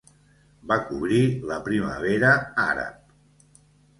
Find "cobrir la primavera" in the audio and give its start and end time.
0.85-2.31